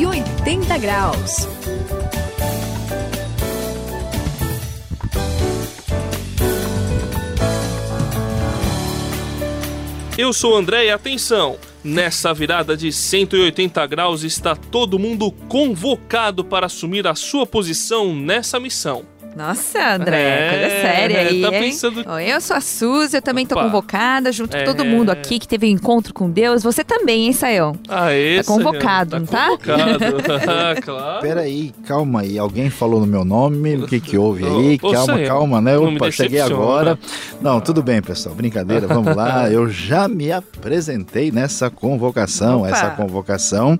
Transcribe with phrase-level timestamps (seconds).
[0.00, 1.46] 180 graus.
[10.16, 11.58] Eu sou o André e atenção!
[11.84, 18.58] Nessa virada de 180 graus está todo mundo convocado para assumir a sua posição nessa
[18.58, 19.04] missão.
[19.36, 21.42] Nossa, André, é, coisa séria aí.
[21.42, 22.00] Tá pensando...
[22.20, 23.64] Eu sou a Suzy, eu também tô Opa.
[23.64, 24.84] convocada, junto com todo é.
[24.84, 26.62] mundo aqui que teve um encontro com Deus.
[26.62, 27.76] Você também, hein, Sayão?
[27.88, 28.48] Ah, esse.
[28.48, 29.18] Tá convocado, tá?
[29.18, 29.48] não tá?
[29.48, 30.82] Convocado.
[30.82, 31.20] claro.
[31.20, 32.38] Peraí, calma aí.
[32.38, 33.76] Alguém falou no meu nome?
[33.76, 34.78] O que que houve aí?
[34.82, 35.78] Ô, calma, Sayão, calma, né?
[35.78, 36.98] Opa, cheguei agora.
[37.40, 38.34] Não, tudo bem, pessoal.
[38.34, 39.50] Brincadeira, vamos lá.
[39.52, 42.60] Eu já me apresentei nessa convocação.
[42.60, 42.68] Opa.
[42.70, 43.78] Essa convocação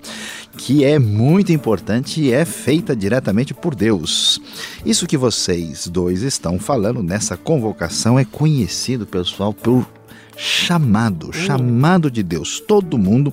[0.57, 4.41] que é muito importante e é feita diretamente por Deus.
[4.85, 9.89] Isso que vocês dois estão falando nessa convocação é conhecido, pessoal, por
[10.37, 11.33] chamado, hum.
[11.33, 12.61] chamado de Deus.
[12.61, 13.33] Todo mundo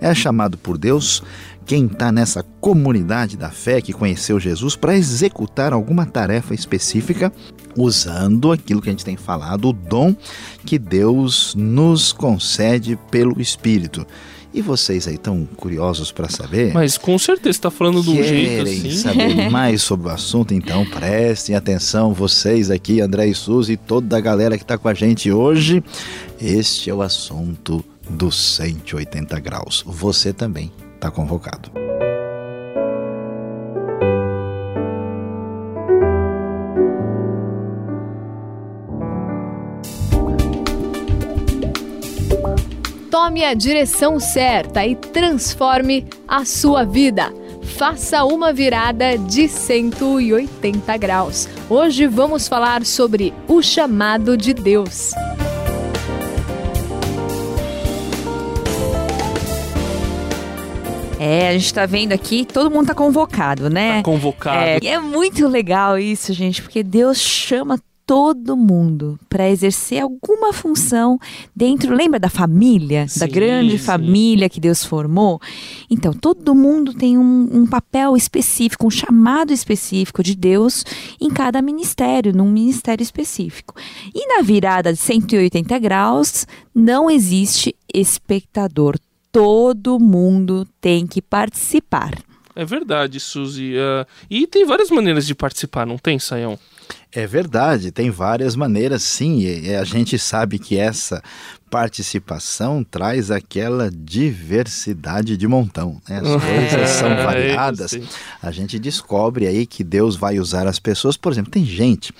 [0.00, 1.22] é chamado por Deus.
[1.66, 7.30] Quem está nessa comunidade da fé que conheceu Jesus para executar alguma tarefa específica,
[7.76, 10.16] usando aquilo que a gente tem falado, o dom
[10.64, 14.06] que Deus nos concede pelo Espírito.
[14.54, 16.74] E vocês aí estão curiosos para saber?
[16.74, 18.90] Mas com certeza está falando de um jeito assim.
[18.90, 20.52] saber mais sobre o assunto?
[20.52, 24.88] Então prestem atenção, vocês aqui, André e Suzy e toda a galera que está com
[24.88, 25.82] a gente hoje.
[26.40, 29.82] Este é o assunto dos 180 graus.
[29.86, 31.81] Você também está convocado.
[43.24, 47.32] Tome a direção certa e transforme a sua vida.
[47.78, 51.48] Faça uma virada de 180 graus.
[51.70, 55.12] Hoje vamos falar sobre o chamado de Deus.
[61.20, 63.98] É, a gente tá vendo aqui, todo mundo tá convocado, né?
[63.98, 64.58] Tá convocado.
[64.58, 71.18] É, é muito legal isso, gente, porque Deus chama todo mundo para exercer alguma função
[71.54, 73.84] dentro, lembra da família, sim, da grande sim.
[73.84, 75.40] família que Deus formou?
[75.88, 80.84] Então, todo mundo tem um, um, papel específico, um chamado específico de Deus
[81.20, 83.74] em cada ministério, num ministério específico.
[84.14, 88.98] E na virada de 180 graus, não existe espectador.
[89.30, 92.18] Todo mundo tem que participar.
[92.54, 93.74] É verdade, Suzy.
[93.74, 96.58] Uh, e tem várias maneiras de participar, não tem, Sayão?
[97.10, 99.40] É verdade, tem várias maneiras, sim.
[99.40, 101.22] E a gente sabe que essa
[101.70, 106.00] participação traz aquela diversidade de montão.
[106.08, 106.20] Né?
[106.20, 107.98] As coisas são é, variadas.
[108.42, 111.16] A gente descobre aí que Deus vai usar as pessoas.
[111.16, 112.14] Por exemplo, tem gente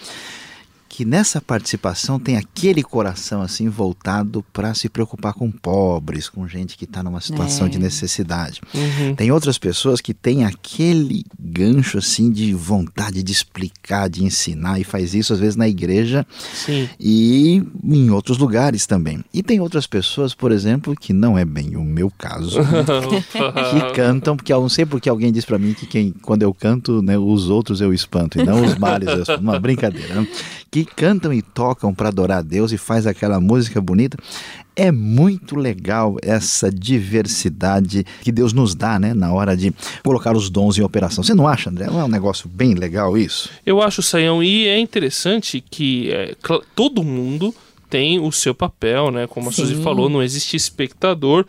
[0.93, 6.77] que nessa participação tem aquele coração assim voltado para se preocupar com pobres, com gente
[6.77, 7.71] que está numa situação é.
[7.71, 8.61] de necessidade.
[8.75, 9.15] Uhum.
[9.15, 14.85] Tem outras pessoas que têm aquele gancho assim de vontade de explicar, de ensinar e
[14.85, 16.87] faz isso às vezes na igreja Sim.
[17.01, 19.25] e em outros lugares também.
[19.33, 22.85] E tem outras pessoas, por exemplo, que não é bem o meu caso, né?
[23.33, 26.53] que cantam porque eu não sei porque alguém diz para mim que quem quando eu
[26.53, 29.41] canto, né, os outros eu espanto e não os males eu espanto.
[29.41, 30.17] Uma brincadeira.
[30.17, 30.29] Né?
[30.73, 34.17] Que cantam e tocam para adorar a Deus e faz aquela música bonita.
[34.75, 39.71] É muito legal essa diversidade que Deus nos dá, né, na hora de
[40.03, 41.23] colocar os dons em operação.
[41.23, 41.87] Você não acha, André?
[41.89, 43.51] Não é um negócio bem legal isso?
[43.67, 46.35] Eu acho, Saião, e é interessante que é,
[46.75, 47.55] todo mundo
[47.91, 49.27] tem o seu papel, né?
[49.27, 49.67] Como a Sim.
[49.67, 51.45] Suzy falou, não existe espectador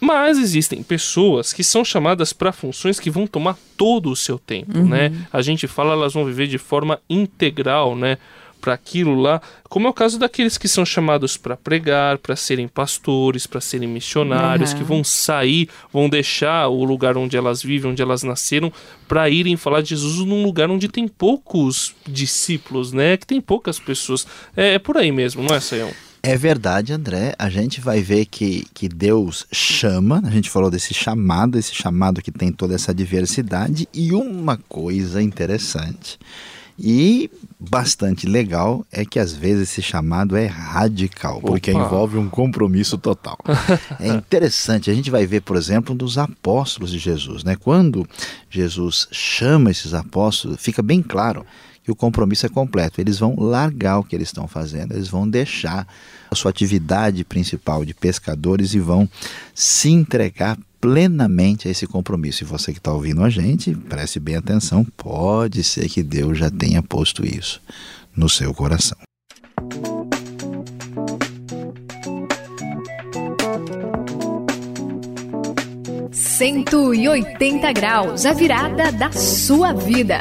[0.00, 4.78] mas existem pessoas que são chamadas para funções que vão tomar todo o seu tempo,
[4.78, 4.88] uhum.
[4.88, 5.12] né?
[5.32, 8.18] A gente fala elas vão viver de forma integral, né?
[8.64, 12.66] Para aquilo lá, como é o caso daqueles que são chamados para pregar, para serem
[12.66, 14.78] pastores, para serem missionários, uhum.
[14.78, 18.72] que vão sair, vão deixar o lugar onde elas vivem, onde elas nasceram,
[19.06, 23.18] para irem falar de Jesus num lugar onde tem poucos discípulos, né?
[23.18, 24.26] Que tem poucas pessoas.
[24.56, 25.90] É, é por aí mesmo, não é, Sayão?
[26.22, 27.34] É verdade, André.
[27.38, 32.22] A gente vai ver que, que Deus chama, a gente falou desse chamado, esse chamado
[32.22, 36.18] que tem toda essa diversidade, e uma coisa interessante
[36.78, 41.48] e bastante legal é que às vezes esse chamado é radical, Opa.
[41.48, 43.38] porque envolve um compromisso total.
[44.00, 47.56] é interessante, a gente vai ver, por exemplo, dos apóstolos de Jesus, né?
[47.56, 48.06] Quando
[48.50, 51.46] Jesus chama esses apóstolos, fica bem claro
[51.84, 53.00] que o compromisso é completo.
[53.00, 55.86] Eles vão largar o que eles estão fazendo, eles vão deixar
[56.30, 59.08] a sua atividade principal de pescadores e vão
[59.54, 62.44] se entregar plenamente a esse compromisso.
[62.44, 66.50] E você que está ouvindo a gente, preste bem atenção, pode ser que Deus já
[66.50, 67.58] tenha posto isso
[68.14, 68.98] no seu coração.
[76.12, 80.20] 180 graus, a virada da sua vida.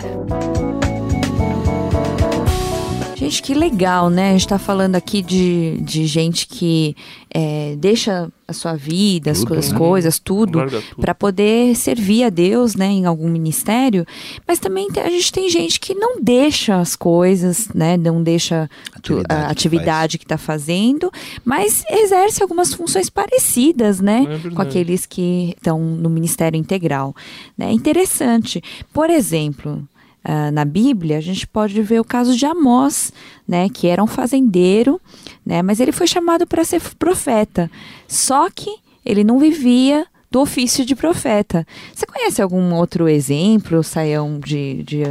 [3.23, 4.29] Gente, que legal, né?
[4.29, 6.93] A gente está falando aqui de, de gente que
[7.33, 9.77] é, deixa a sua vida, as, tudo, né?
[9.77, 10.83] coisas, tudo, tudo.
[10.99, 14.05] para poder servir a Deus, né, em algum ministério.
[14.45, 19.41] Mas também a gente tem gente que não deixa as coisas, né, não deixa atividade
[19.41, 21.09] a atividade que está fazendo,
[21.45, 27.15] mas exerce algumas funções parecidas, né, é com aqueles que estão no ministério integral.
[27.57, 27.71] É né?
[27.71, 28.61] interessante.
[28.91, 29.87] Por exemplo,
[30.25, 33.11] uh, na Bíblia, a gente pode ver o caso de Amós,
[33.47, 34.99] né, que era um fazendeiro,
[35.45, 37.69] né, mas ele foi chamado para ser profeta.
[38.07, 38.75] Só que
[39.05, 41.65] ele não vivia do ofício de profeta.
[41.93, 45.03] Você conhece algum outro exemplo, Saião, de, de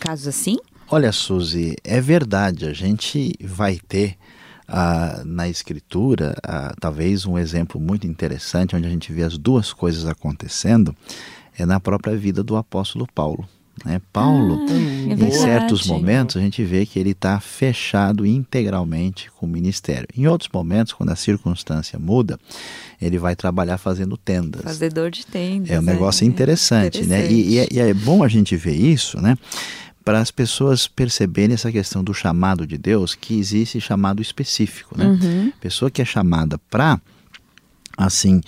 [0.00, 0.56] casos assim?
[0.90, 2.66] Olha, Suzy, é verdade.
[2.66, 4.16] A gente vai ter
[4.66, 9.72] ah, na Escritura, ah, talvez um exemplo muito interessante, onde a gente vê as duas
[9.72, 10.94] coisas acontecendo,
[11.58, 13.48] é na própria vida do apóstolo Paulo.
[13.84, 14.00] Né?
[14.12, 19.46] Paulo, ah, é em certos momentos, a gente vê que ele está fechado integralmente com
[19.46, 20.06] o ministério.
[20.16, 22.38] Em outros momentos, quando a circunstância muda,
[23.00, 24.62] ele vai trabalhar fazendo tendas.
[24.62, 25.70] Fazedor de tendas.
[25.70, 27.32] É um negócio é, interessante, interessante, né?
[27.32, 29.36] E, e, é, e é bom a gente ver isso, né?
[30.04, 35.06] para as pessoas perceberem essa questão do chamado de Deus, que existe chamado específico, né?
[35.06, 35.52] Uhum.
[35.60, 36.98] Pessoa que é chamada para
[37.96, 38.40] assim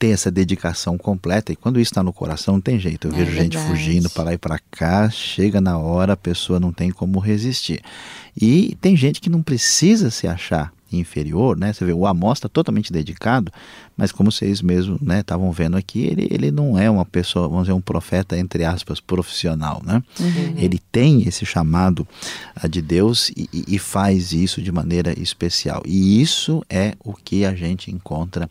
[0.00, 1.52] ter essa dedicação completa.
[1.52, 3.06] E quando isso está no coração, não tem jeito.
[3.06, 3.58] Eu é vejo verdade.
[3.58, 7.18] gente fugindo para lá e para cá, chega na hora, a pessoa não tem como
[7.18, 7.82] resistir.
[8.40, 11.72] E tem gente que não precisa se achar inferior, né?
[11.72, 13.52] Você vê, o Amós está totalmente dedicado,
[13.96, 17.64] mas como vocês mesmos estavam né, vendo aqui, ele, ele não é uma pessoa, vamos
[17.64, 20.02] dizer, um profeta, entre aspas, profissional, né?
[20.18, 20.54] Uhum.
[20.56, 22.06] Ele tem esse chamado
[22.62, 25.82] uh, de Deus e, e, faz isso de maneira especial.
[25.86, 28.48] E isso é o que a gente encontra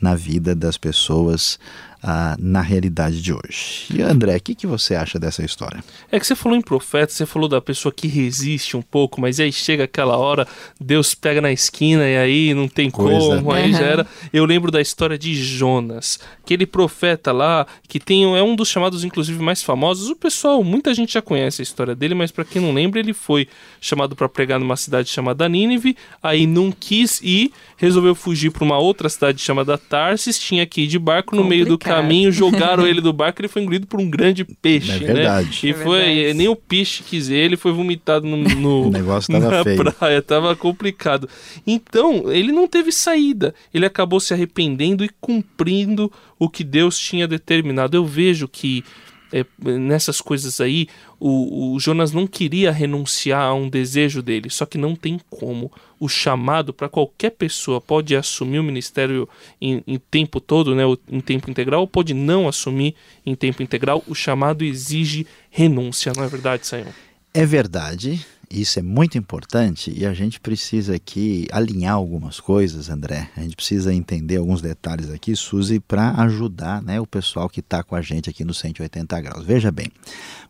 [0.00, 1.58] na vida das pessoas
[2.02, 3.86] ah, na realidade de hoje.
[3.94, 5.84] E André, o que, que você acha dessa história?
[6.10, 9.38] É que você falou em profeta, você falou da pessoa que resiste um pouco, mas
[9.38, 10.46] aí chega aquela hora,
[10.80, 13.36] Deus pega na esquina e aí não tem Coisa.
[13.36, 13.78] como, aí uhum.
[13.78, 14.06] já era.
[14.32, 19.04] Eu lembro da história de Jonas, aquele profeta lá, que tem é um dos chamados,
[19.04, 20.10] inclusive, mais famosos.
[20.10, 23.12] O pessoal, muita gente já conhece a história dele, mas para quem não lembra, ele
[23.12, 23.46] foi
[23.80, 28.78] chamado para pregar numa cidade chamada Nínive, aí não quis ir, resolveu fugir para uma
[28.78, 31.64] outra cidade chamada Tarsis, tinha que ir de barco no Complicado.
[31.64, 34.98] meio do caminho, jogaram ele do barco, ele foi engolido por um grande peixe, é
[35.00, 35.14] né?
[35.14, 35.48] verdade.
[35.48, 35.52] Né?
[35.62, 36.34] E é foi, verdade.
[36.34, 39.92] nem o peixe quis ele, foi vomitado no, no o negócio tava na feio.
[39.92, 41.28] praia, tava complicado.
[41.66, 43.54] Então, ele não teve saída.
[43.72, 47.96] Ele acabou se arrependendo e cumprindo o que Deus tinha determinado.
[47.96, 48.84] Eu vejo que
[49.32, 50.86] é, nessas coisas aí,
[51.18, 55.72] o, o, Jonas não queria renunciar a um desejo dele, só que não tem como.
[55.98, 59.28] O chamado para qualquer pessoa pode assumir o ministério
[59.60, 62.94] em, em tempo todo, né, em tempo integral, ou pode não assumir
[63.24, 64.04] em tempo integral.
[64.06, 66.92] O chamado exige renúncia, não é verdade, Sayão?
[67.32, 68.24] É verdade.
[68.52, 73.30] Isso é muito importante e a gente precisa aqui alinhar algumas coisas, André.
[73.34, 77.82] A gente precisa entender alguns detalhes aqui, Suzy, para ajudar né, o pessoal que está
[77.82, 79.46] com a gente aqui no 180 graus.
[79.46, 79.88] Veja bem,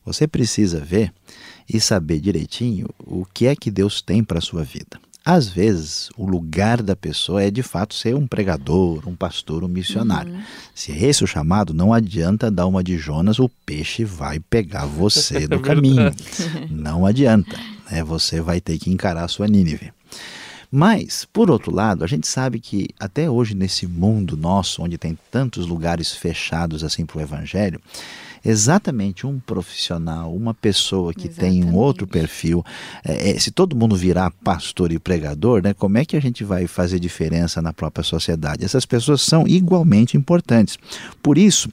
[0.04, 1.12] você precisa ver
[1.72, 4.98] e saber direitinho o que é que Deus tem para a sua vida.
[5.25, 9.69] Às vezes, o lugar da pessoa é de fato ser um pregador, um pastor, um
[9.69, 10.32] missionário.
[10.32, 10.43] Uhum.
[10.74, 14.84] Se é esse o chamado, não adianta dar uma de Jonas, o peixe vai pegar
[14.84, 16.10] você no caminho.
[16.69, 17.56] Não adianta.
[17.93, 18.03] Né?
[18.03, 19.93] Você vai ter que encarar a sua Nínive.
[20.75, 25.19] Mas, por outro lado, a gente sabe que até hoje, nesse mundo nosso, onde tem
[25.31, 27.79] tantos lugares fechados assim para o Evangelho,
[28.43, 31.61] exatamente um profissional, uma pessoa que exatamente.
[31.61, 32.65] tem um outro perfil,
[33.05, 36.43] é, é, se todo mundo virar pastor e pregador, né, como é que a gente
[36.43, 38.65] vai fazer diferença na própria sociedade?
[38.65, 40.79] Essas pessoas são igualmente importantes.
[41.22, 41.69] Por isso,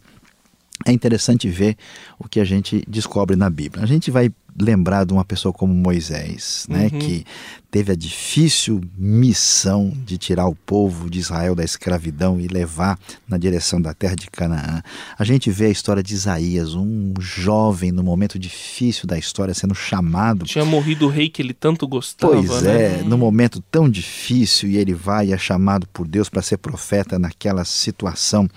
[0.86, 1.78] é interessante ver
[2.20, 3.82] o que a gente descobre na Bíblia.
[3.84, 7.00] A gente vai lembrar de uma pessoa como Moisés, né, uhum.
[7.00, 7.26] que
[7.72, 13.38] teve a difícil missão de tirar o povo de Israel da escravidão e levar na
[13.38, 14.82] direção da terra de Canaã.
[15.18, 19.76] A gente vê a história de Isaías, um jovem no momento difícil da história sendo
[19.76, 20.46] chamado.
[20.46, 22.34] Tinha morrido o rei que ele tanto gostava.
[22.34, 23.00] Pois né?
[23.00, 26.58] é, no momento tão difícil e ele vai e é chamado por Deus para ser
[26.58, 28.50] profeta naquela situação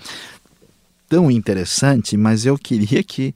[1.07, 3.35] tão interessante, mas eu queria que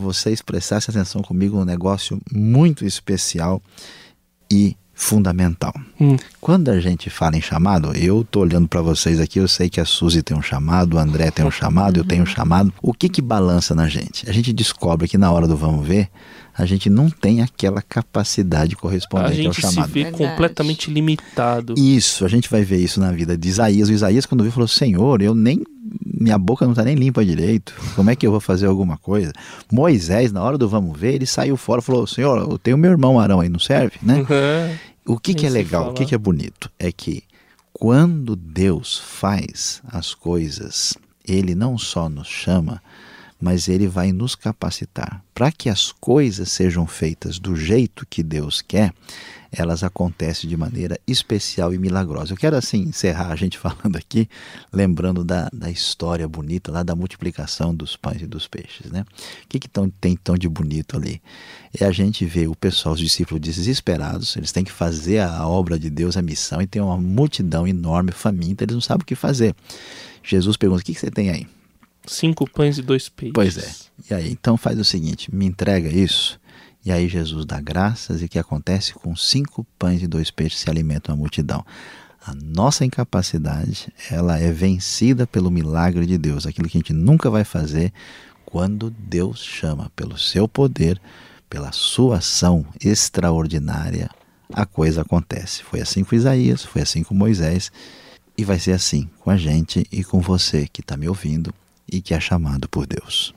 [0.00, 3.62] vocês prestassem atenção comigo um negócio muito especial
[4.50, 5.72] e fundamental.
[5.98, 6.16] Hum.
[6.42, 9.80] Quando a gente fala em chamado, eu tô olhando para vocês aqui, eu sei que
[9.80, 12.02] a Suzy tem um chamado, o André tem um chamado, uhum.
[12.02, 12.70] eu tenho um chamado.
[12.82, 14.28] O que que balança na gente?
[14.28, 16.10] A gente descobre que na hora do vamos ver,
[16.56, 19.72] a gente não tem aquela capacidade correspondente ao chamado.
[19.72, 20.30] A gente se vê Verdade.
[20.30, 21.74] completamente limitado.
[21.78, 23.88] Isso, a gente vai ver isso na vida de Isaías.
[23.88, 25.62] O Isaías, quando viu, falou: Senhor, eu nem.
[26.04, 27.74] Minha boca não está nem limpa direito.
[27.96, 29.32] Como é que eu vou fazer alguma coisa?
[29.72, 32.90] Moisés, na hora do vamos ver, ele saiu fora e falou: Senhor, eu tenho meu
[32.90, 33.96] irmão Arão aí, não serve?
[34.02, 34.16] Né?
[34.16, 35.14] Uhum.
[35.14, 36.70] O que, que é legal, o que, que é bonito?
[36.78, 37.24] É que
[37.72, 40.94] quando Deus faz as coisas,
[41.26, 42.82] Ele não só nos chama,
[43.40, 45.24] mas Ele vai nos capacitar.
[45.34, 48.92] Para que as coisas sejam feitas do jeito que Deus quer,
[49.52, 52.32] elas acontecem de maneira especial e milagrosa.
[52.32, 54.28] Eu quero assim encerrar a gente falando aqui,
[54.72, 58.90] lembrando da, da história bonita lá da multiplicação dos pães e dos peixes.
[58.90, 59.04] Né?
[59.44, 61.20] O que, que tão, tem tão de bonito ali?
[61.78, 65.78] É a gente ver o pessoal, os discípulos desesperados, eles têm que fazer a obra
[65.78, 69.14] de Deus, a missão, e tem uma multidão enorme, faminta, eles não sabem o que
[69.14, 69.54] fazer.
[70.22, 71.46] Jesus pergunta: o que, que você tem aí?
[72.10, 73.32] Cinco pães e dois peixes.
[73.34, 73.70] Pois é.
[74.10, 76.40] E aí, então faz o seguinte: me entrega isso
[76.84, 78.94] e aí Jesus dá graças e o que acontece?
[78.94, 81.64] Com cinco pães e dois peixes se alimenta a multidão.
[82.24, 87.30] A nossa incapacidade, ela é vencida pelo milagre de Deus, aquilo que a gente nunca
[87.30, 87.92] vai fazer
[88.44, 91.00] quando Deus chama pelo seu poder,
[91.48, 94.10] pela sua ação extraordinária,
[94.52, 95.62] a coisa acontece.
[95.62, 97.70] Foi assim com Isaías, foi assim com Moisés
[98.36, 101.54] e vai ser assim com a gente e com você que está me ouvindo
[101.90, 103.34] e que é chamado por Deus.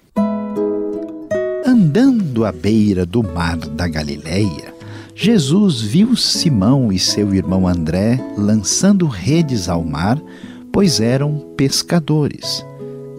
[1.66, 4.74] Andando à beira do mar da Galileia,
[5.16, 10.22] Jesus viu Simão e seu irmão André lançando redes ao mar,
[10.72, 12.66] pois eram pescadores.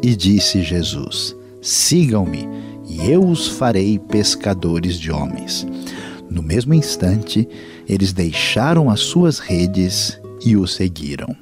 [0.03, 2.49] E disse Jesus: Sigam-me,
[2.87, 5.67] e eu os farei pescadores de homens.
[6.29, 7.49] No mesmo instante,
[7.89, 11.35] eles deixaram as suas redes e o seguiram.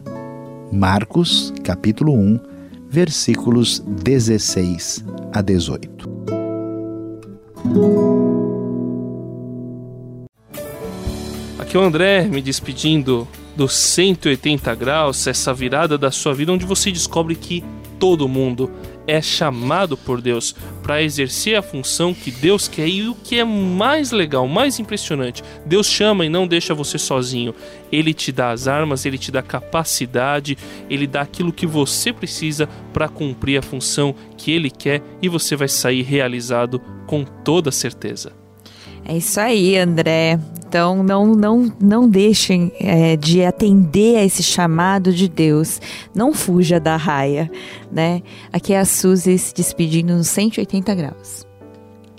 [0.70, 2.51] Marcos, capítulo 1,
[2.92, 6.10] versículos 16 a 18.
[11.58, 16.66] Aqui é o André me despedindo dos 180 graus, essa virada da sua vida onde
[16.66, 17.64] você descobre que
[17.98, 18.70] todo mundo
[19.06, 23.44] é chamado por Deus para exercer a função que Deus quer e o que é
[23.44, 27.54] mais legal, mais impressionante, Deus chama e não deixa você sozinho.
[27.90, 30.56] Ele te dá as armas, ele te dá capacidade,
[30.88, 35.56] ele dá aquilo que você precisa para cumprir a função que ele quer e você
[35.56, 38.32] vai sair realizado com toda certeza.
[39.04, 40.38] É isso aí, André.
[40.72, 45.78] Então não não não deixem é, de atender a esse chamado de Deus.
[46.14, 47.50] Não fuja da raia,
[47.92, 48.22] né?
[48.50, 51.46] Aqui é a Suzy se despedindo nos 180 graus.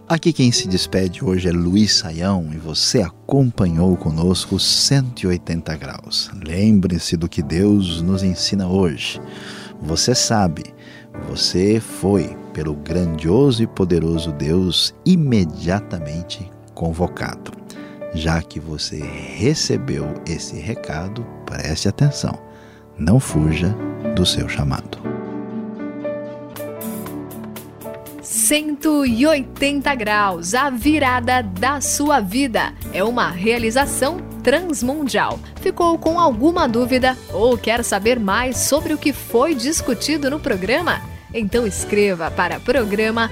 [0.08, 6.30] Aqui quem se despede hoje é Luiz Saião e você acompanhou conosco 180 graus.
[6.46, 9.20] Lembre-se do que Deus nos ensina hoje.
[9.82, 10.64] Você sabe,
[11.28, 17.63] você foi pelo grandioso e poderoso Deus imediatamente convocado.
[18.14, 22.40] Já que você recebeu esse recado, preste atenção.
[22.98, 23.76] Não fuja
[24.16, 25.00] do seu chamado.
[28.22, 32.74] 180 graus, a virada da sua vida.
[32.94, 35.40] É uma realização transmundial.
[35.62, 41.02] Ficou com alguma dúvida ou quer saber mais sobre o que foi discutido no programa?
[41.34, 43.32] Então escreva para programa